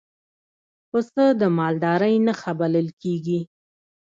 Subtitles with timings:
[0.89, 3.39] پسه د مالدارۍ نښه بلل کېږي.